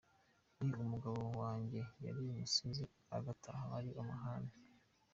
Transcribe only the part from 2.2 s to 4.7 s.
umusinzi, agataha ari amahane.